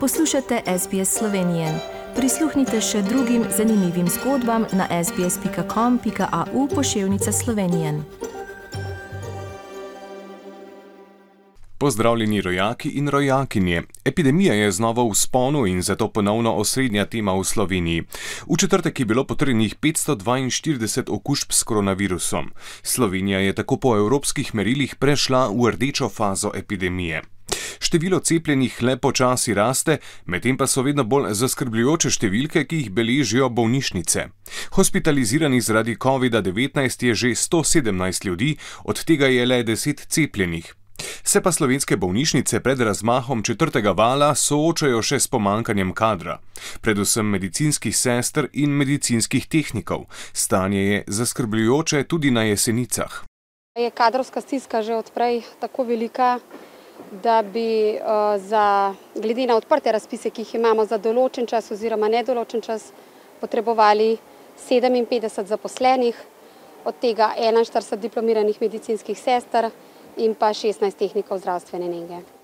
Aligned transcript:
Poslušate 0.00 0.62
SBS 0.78 1.18
Slovenije. 1.18 1.66
Prisluhnite 2.16 2.80
še 2.80 3.00
drugim 3.02 3.44
zanimivim 3.56 4.06
zgodbam 4.08 4.66
na 4.72 4.86
sbsp.com.au 5.04 6.68
pošiljka 6.74 7.32
Slovenije. 7.32 8.02
Pozdravljeni 11.78 12.40
rojaki 12.40 12.88
in 12.88 13.08
rojakinje. 13.08 13.82
Epidemija 14.04 14.54
je 14.54 14.70
znova 14.72 15.02
v 15.02 15.14
sponu 15.14 15.66
in 15.66 15.82
zato 15.82 16.08
ponovno 16.08 16.52
osrednja 16.54 17.06
tema 17.06 17.34
v 17.34 17.44
Sloveniji. 17.44 18.04
V 18.46 18.56
četrtek 18.58 19.00
je 19.00 19.06
bilo 19.06 19.24
potrjenih 19.24 19.76
542 19.82 21.10
okužb 21.10 21.50
s 21.50 21.62
koronavirusom. 21.62 22.52
Slovenija 22.82 23.38
je 23.38 23.52
tako 23.52 23.76
po 23.76 23.96
evropskih 23.96 24.54
merilih 24.54 24.94
prešla 24.94 25.48
v 25.48 25.70
rdečo 25.70 26.08
fazo 26.08 26.52
epidemije. 26.54 27.22
Število 27.88 28.18
cepljenih 28.20 28.82
le 28.82 28.96
počasi 29.00 29.54
raste, 29.54 29.94
medtem 30.26 30.56
pa 30.60 30.66
so 30.68 30.82
vedno 30.84 31.06
bolj 31.08 31.30
zaskrbljujoče 31.38 32.10
številke, 32.12 32.66
ki 32.68 32.80
jih 32.82 32.90
beležijo 32.92 33.48
bolnišnice. 33.48 34.26
Hospitaliziranih 34.76 35.62
zaradi 35.64 35.94
COVID-19 35.96 37.06
je 37.08 37.14
že 37.16 37.30
117 37.32 38.28
ljudi, 38.28 38.50
od 38.84 39.00
tega 39.08 39.32
je 39.32 39.46
le 39.48 39.62
10 39.64 40.04
cepljenih. 40.04 40.68
Se 41.24 41.40
pa 41.40 41.48
slovenske 41.48 41.96
bolnišnice 41.96 42.60
pred 42.60 42.84
razmahom 42.84 43.40
četrtega 43.42 43.96
vala 43.96 44.34
soočajo 44.34 45.00
še 45.00 45.16
s 45.24 45.32
pomankanjem 45.32 45.96
kadra, 45.96 46.42
predvsem 46.84 47.24
medicinskih 47.24 47.96
sester 47.96 48.50
in 48.52 48.76
medicinskih 48.76 49.48
tehnikov. 49.48 50.10
Stanje 50.36 50.84
je 50.84 51.04
zaskrbljujoče 51.08 52.04
tudi 52.04 52.36
na 52.36 52.44
jesenicah. 52.52 53.22
Je 53.80 53.90
kadrovska 53.90 54.44
stiska 54.44 54.82
že 54.82 54.98
odprej 54.98 55.46
tako 55.62 55.88
velika, 55.88 56.40
da 57.22 57.42
bi 57.42 57.96
uh, 57.96 58.36
za, 58.40 58.94
glede 59.14 59.46
na 59.46 59.56
odprte 59.56 59.92
razpise, 59.92 60.30
ki 60.30 60.42
jih 60.42 60.54
imamo 60.60 60.84
za 60.84 60.98
določen 60.98 61.46
čas 61.46 61.70
oziroma 61.72 62.08
nedoločen 62.08 62.60
čas, 62.60 62.92
potrebovali 63.40 64.16
57 64.68 65.46
zaposlenih, 65.46 66.16
od 66.84 66.94
tega 67.00 67.34
41 67.38 67.96
diplomiranih 67.96 68.60
medicinskih 68.60 69.18
sester 69.18 69.70
in 70.16 70.34
pa 70.34 70.52
16 70.54 70.96
tehnikov 70.98 71.38
zdravstvene 71.38 71.88
nege. 71.88 72.37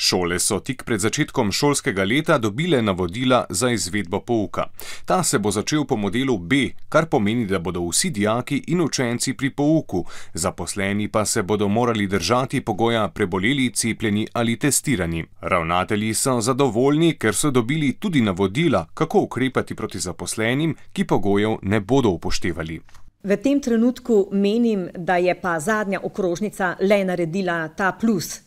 Šole 0.00 0.38
so 0.38 0.60
tik 0.62 0.84
pred 0.86 1.00
začetkom 1.02 1.48
šolskega 1.52 2.04
leta 2.06 2.36
dobile 2.38 2.78
navodila 2.82 3.44
za 3.50 3.70
izvedbo 3.70 4.20
pouka. 4.20 4.68
Ta 5.04 5.22
se 5.22 5.38
bo 5.38 5.50
začel 5.50 5.84
po 5.84 5.96
modelu 5.96 6.36
B, 6.38 6.68
kar 6.88 7.08
pomeni, 7.10 7.46
da 7.46 7.58
bodo 7.58 7.82
vsi 7.88 8.10
dijaki 8.10 8.62
in 8.66 8.80
učenci 8.80 9.34
pri 9.34 9.50
pouku, 9.50 10.04
zaposleni 10.34 11.08
pa 11.08 11.24
se 11.24 11.42
bodo 11.42 11.68
morali 11.68 12.06
držati 12.06 12.60
pogoja 12.60 13.08
preboleli, 13.08 13.72
cepljeni 13.74 14.26
ali 14.32 14.56
testirani. 14.58 15.24
Ravnatelji 15.40 16.14
so 16.14 16.40
zadovoljni, 16.40 17.16
ker 17.18 17.34
so 17.34 17.50
dobili 17.50 17.92
tudi 17.92 18.20
navodila, 18.20 18.86
kako 18.94 19.20
ukrepati 19.20 19.74
proti 19.74 19.98
zaposlenim, 19.98 20.76
ki 20.92 21.04
pogojev 21.04 21.56
ne 21.62 21.80
bodo 21.80 22.08
upoštevali. 22.08 22.80
V 23.22 23.36
tem 23.36 23.60
trenutku 23.60 24.28
menim, 24.32 24.88
da 24.94 25.16
je 25.16 25.34
pa 25.40 25.60
zadnja 25.60 26.00
okrožnica 26.02 26.76
le 26.80 27.04
naredila 27.04 27.68
ta 27.68 27.92
plus, 27.92 28.46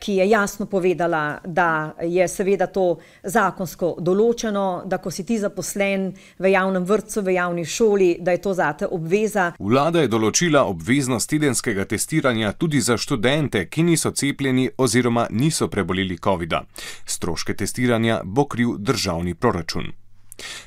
ki 0.00 0.12
je 0.12 0.28
jasno 0.28 0.66
povedala, 0.66 1.38
da 1.44 1.94
je 2.02 2.28
seveda 2.28 2.66
to 2.66 2.98
zakonsko 3.22 3.94
določeno, 4.00 4.82
da 4.86 4.98
ko 4.98 5.10
si 5.10 5.24
ti 5.24 5.38
zaposlen 5.38 6.10
v 6.38 6.50
javnem 6.50 6.84
vrtcu, 6.84 7.22
v 7.22 7.36
javni 7.36 7.64
šoli, 7.64 8.16
da 8.20 8.34
je 8.34 8.42
to 8.42 8.54
zate 8.54 8.86
obveza. 8.90 9.52
Vlada 9.58 10.02
je 10.02 10.10
določila 10.10 10.64
obveznost 10.66 11.30
tedenskega 11.30 11.84
testiranja 11.84 12.52
tudi 12.52 12.80
za 12.80 12.98
študente, 12.98 13.66
ki 13.70 13.86
niso 13.86 14.10
cepljeni 14.10 14.70
oziroma 14.76 15.28
niso 15.30 15.68
preboleli 15.68 16.18
COVID-a. 16.18 16.64
Stroške 17.06 17.54
testiranja 17.54 18.22
bo 18.24 18.48
kriv 18.50 18.76
državni 18.78 19.34
proračun. 19.34 19.99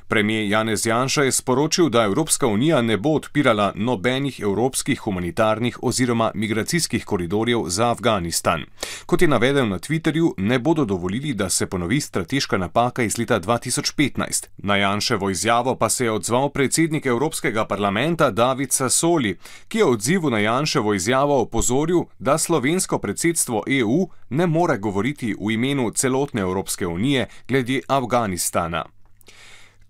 Premijer 0.08 0.52
Janez 0.52 0.86
Janša 0.86 1.24
je 1.24 1.32
sporočil, 1.32 1.90
da 1.90 2.04
Evropska 2.04 2.48
unija 2.48 2.82
ne 2.82 2.98
bo 2.98 3.10
odpirala 3.10 3.72
nobenih 3.76 4.40
evropskih 4.40 5.00
humanitarnih 5.00 5.80
oziroma 5.82 6.32
migracijskih 6.36 7.06
koridorjev 7.06 7.64
za 7.68 7.92
Afganistan. 7.92 8.66
Kot 9.06 9.22
je 9.22 9.28
navedel 9.28 9.68
na 9.68 9.80
Twitterju, 9.80 10.34
ne 10.38 10.60
bodo 10.60 10.86
dovolili, 10.86 11.34
da 11.34 11.50
se 11.50 11.66
ponovi 11.66 12.02
strateška 12.02 12.58
napaka 12.58 13.04
iz 13.04 13.18
leta 13.18 13.40
2015. 13.40 14.48
Na 14.58 14.76
Janševo 14.76 15.30
izjavo 15.30 15.76
pa 15.76 15.90
se 15.90 16.06
je 16.06 16.12
odzval 16.12 16.50
predsednik 16.50 17.06
Evropskega 17.06 17.66
parlamenta 17.66 18.32
David 18.32 18.72
Sassoli, 18.72 19.38
ki 19.68 19.78
je 19.78 19.86
odzivu 19.86 20.30
na 20.30 20.40
Janševo 20.40 20.94
izjavo 20.94 21.42
opozoril, 21.42 22.04
da 22.20 22.38
slovensko 22.38 23.00
predsedstvo 23.00 23.64
EU 23.68 24.08
ne 24.30 24.48
more 24.48 24.78
govoriti 24.78 25.36
v 25.40 25.52
imenu 25.52 25.92
celotne 25.92 26.42
Evropske 26.42 26.88
unije 26.88 27.28
glede 27.48 27.82
Afganistana. 27.88 28.93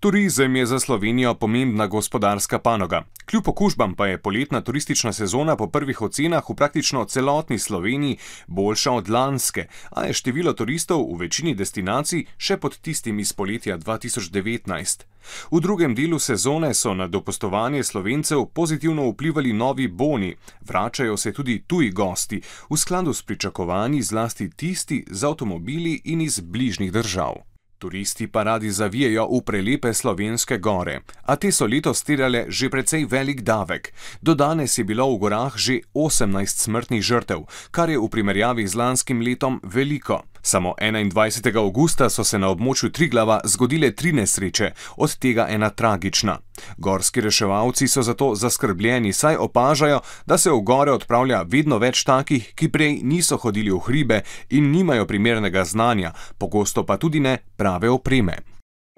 Turizem 0.04 0.56
je 0.56 0.66
za 0.66 0.80
Slovenijo 0.80 1.34
pomembna 1.34 1.86
gospodarska 1.86 2.58
panoga. 2.58 3.04
Kljub 3.30 3.48
okužbam 3.48 3.94
pa 3.94 4.06
je 4.06 4.18
poletna 4.18 4.60
turistična 4.60 5.12
sezona 5.12 5.56
po 5.56 5.66
prvih 5.66 6.02
ocenah 6.02 6.50
v 6.50 6.54
praktično 6.54 7.04
celotni 7.04 7.58
Sloveniji 7.58 8.18
boljša 8.46 8.92
od 8.92 9.08
lanske, 9.08 9.66
a 9.90 10.04
je 10.04 10.12
število 10.12 10.52
turistov 10.52 11.14
v 11.14 11.20
večini 11.20 11.54
destinacij 11.54 12.26
še 12.36 12.56
pod 12.56 12.76
tistim 12.78 13.18
iz 13.18 13.32
poletja 13.32 13.78
2019. 13.78 15.04
V 15.50 15.60
drugem 15.60 15.94
delu 15.94 16.18
sezone 16.18 16.74
so 16.74 16.94
na 16.94 17.08
dopustovanje 17.08 17.82
slovencev 17.82 18.44
pozitivno 18.52 19.08
vplivali 19.08 19.52
novi 19.52 19.88
boni, 19.88 20.34
vračajo 20.60 21.16
se 21.16 21.32
tudi 21.32 21.62
tuji 21.66 21.90
gosti, 21.90 22.42
v 22.70 22.76
skladu 22.76 23.14
s 23.14 23.22
pričakovanji 23.22 24.02
zlasti 24.02 24.50
tisti 24.50 25.04
z 25.10 25.24
avtomobili 25.24 26.00
in 26.04 26.20
iz 26.20 26.40
bližnjih 26.40 26.92
držav. 26.92 27.53
Turisti 27.78 28.26
pa 28.26 28.42
radi 28.42 28.70
zavijajo 28.70 29.26
v 29.28 29.40
prelepe 29.44 29.94
slovenske 29.94 30.58
gore, 30.58 31.00
a 31.22 31.36
te 31.36 31.52
so 31.52 31.66
letos 31.66 32.02
terjale 32.02 32.46
že 32.48 32.70
precej 32.70 33.04
velik 33.04 33.42
davek. 33.42 33.92
Do 34.22 34.34
danes 34.34 34.78
je 34.78 34.84
bilo 34.84 35.10
v 35.14 35.18
gorah 35.18 35.56
že 35.56 35.80
18 35.94 36.34
smrtnih 36.46 37.02
žrtev, 37.02 37.44
kar 37.70 37.90
je 37.90 37.98
v 37.98 38.08
primerjavi 38.08 38.66
z 38.66 38.74
lanskim 38.74 39.20
letom 39.20 39.60
veliko. 39.62 40.22
Samo 40.46 40.74
21. 40.78 41.56
augusta 41.58 42.10
so 42.10 42.24
se 42.24 42.38
na 42.38 42.50
območju 42.52 42.90
Triglava 42.92 43.38
zgodile 43.44 43.88
tri 43.96 44.10
nesreče, 44.12 44.66
od 44.96 45.14
tega 45.16 45.46
ena 45.50 45.70
tragična. 45.70 46.34
Gorski 46.76 47.20
reševalci 47.24 47.88
so 47.88 48.02
zato 48.02 48.34
zaskrbljeni, 48.34 49.12
saj 49.12 49.36
opažajo, 49.40 50.00
da 50.26 50.38
se 50.38 50.50
v 50.50 50.58
gore 50.60 50.92
odpravlja 50.92 51.38
vedno 51.48 51.78
več 51.78 52.02
takih, 52.04 52.50
ki 52.54 52.68
prej 52.68 52.98
niso 53.02 53.38
hodili 53.40 53.72
v 53.72 53.78
hribe 53.86 54.20
in 54.50 54.68
nimajo 54.70 55.06
primernega 55.06 55.64
znanja, 55.64 56.12
pogosto 56.38 56.84
pa 56.84 56.98
tudi 57.00 57.24
ne 57.24 57.38
prave 57.56 57.88
opreme. 57.88 58.36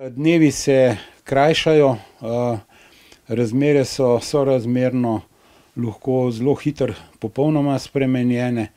Dnevi 0.03 0.51
se 0.51 0.97
krajšajo, 1.25 1.97
razmere 3.29 3.85
so 3.85 4.19
sorazmerno 4.21 5.21
lahko 5.77 6.27
zelo 6.35 6.59
hitro, 6.59 6.95
popolnoma 7.23 7.79
spremenjene. 7.79 8.69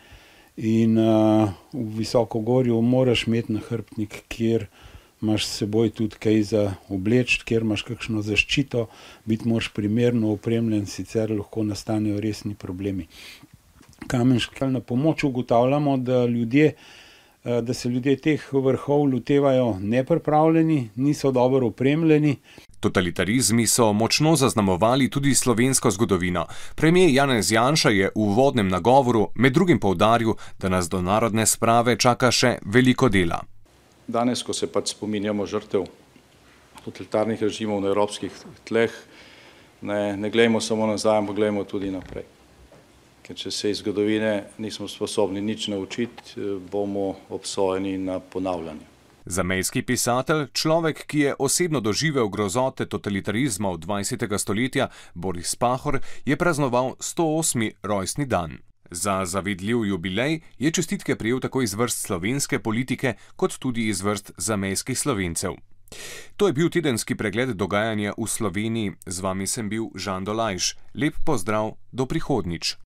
In 0.60 0.98
uh, 0.98 1.50
v 1.72 2.04
visokogorju 2.04 2.82
moraš 2.82 3.28
imeti 3.28 3.54
nahrbtnik, 3.56 4.24
kjer 4.28 4.66
imaš 5.22 5.46
s 5.46 5.58
seboj 5.62 5.90
tudi 5.96 6.20
kaj 6.20 6.42
za 6.44 6.64
obleč, 6.92 7.38
kjer 7.48 7.64
imaš 7.64 7.86
kakšno 7.88 8.22
zaščito, 8.28 8.88
biti 9.26 9.48
moraš 9.48 9.70
primerno 9.76 10.34
opremljen, 10.36 10.84
sicer 10.86 11.32
lahko 11.32 11.64
nastanejo 11.64 12.20
resni 12.20 12.56
problemi. 12.60 13.08
Kamenški 14.08 14.68
na 14.74 14.80
pomoč 14.80 15.24
ugotavljamo, 15.24 15.98
da, 15.98 16.26
ljudje, 16.26 16.74
da 17.44 17.74
se 17.74 17.90
ljudje 17.90 18.18
teh 18.18 18.48
vrhov 18.54 19.06
lotevajo 19.14 19.78
nepripravljeni, 19.80 20.90
niso 20.96 21.32
dobro 21.32 21.68
opremljeni. 21.68 22.36
Totalitarizmi 22.80 23.68
so 23.68 23.94
močno 23.94 24.36
zaznamovali 24.36 25.10
tudi 25.10 25.36
slovensko 25.36 25.92
zgodovino. 25.92 26.46
Premijer 26.76 27.10
Janez 27.14 27.52
Janša 27.52 27.90
je 27.90 28.08
v 28.08 28.12
uvodnem 28.16 28.68
nagovoru 28.68 29.28
med 29.36 29.54
drugim 29.54 29.80
povdaril, 29.80 30.34
da 30.60 30.70
nas 30.70 30.90
do 30.90 31.02
narodne 31.02 31.46
sprave 31.46 31.98
čaka 32.00 32.32
še 32.32 32.58
veliko 32.66 33.10
dela. 33.10 33.42
Danes, 34.08 34.44
ko 34.44 34.54
se 34.54 34.68
pač 34.72 34.96
spominjamo 34.96 35.46
žrtev 35.46 35.86
totalitarnih 36.86 37.42
režimov 37.42 37.82
na 37.82 37.92
evropskih 37.92 38.34
tleh, 38.66 38.94
ne, 39.82 40.18
ne 40.18 40.30
gledamo 40.30 40.62
samo 40.62 40.88
nazaj, 40.88 41.18
ampak 41.18 41.36
gledamo 41.36 41.64
tudi 41.64 41.92
naprej. 41.92 42.26
Ker 43.24 43.38
če 43.38 43.52
se 43.52 43.70
iz 43.70 43.84
zgodovine 43.84 44.56
nismo 44.58 44.88
sposobni 44.88 45.42
nič 45.42 45.68
naučiti, 45.68 46.40
bomo 46.72 47.16
obsojeni 47.30 47.98
na 47.98 48.20
ponavljanje. 48.20 48.88
Zamejski 49.30 49.84
pisatelj, 49.86 50.48
človek, 50.58 51.04
ki 51.06 51.20
je 51.20 51.34
osebno 51.40 51.80
doživel 51.86 52.30
grozote 52.34 52.90
totalitarizma 52.90 53.70
v 53.70 53.78
20. 53.78 54.26
stoletja, 54.42 54.90
Boris 55.14 55.54
Pahor, 55.56 56.00
je 56.26 56.34
praznoval 56.34 56.98
108. 56.98 57.78
rojstni 57.84 58.26
dan. 58.26 58.58
Za 58.92 59.26
zavidljiv 59.26 59.86
jubilej 59.86 60.42
je 60.58 60.72
čestitke 60.72 61.16
prijel 61.16 61.40
tako 61.40 61.62
iz 61.62 61.74
vrst 61.74 62.02
slovenske 62.10 62.60
politike, 62.60 63.14
kot 63.36 63.60
tudi 63.60 63.88
iz 63.88 64.02
vrst 64.02 64.32
zamejskih 64.38 65.00
slovencev. 65.00 65.54
To 66.38 66.48
je 66.48 66.54
bil 66.54 66.70
tedenski 66.70 67.16
pregled 67.16 67.54
dogajanja 67.54 68.18
v 68.18 68.26
Sloveniji, 68.26 68.94
z 69.06 69.20
vami 69.22 69.48
sem 69.48 69.70
bil 69.70 69.94
Žan 69.96 70.26
Dolajš. 70.26 70.74
Lep 70.98 71.14
pozdrav, 71.26 71.78
do 71.92 72.06
prihodnič. 72.06 72.78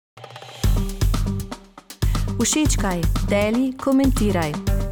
Všečkaj, 2.36 3.00
deli, 3.32 3.72
komentiraj. 3.80 4.73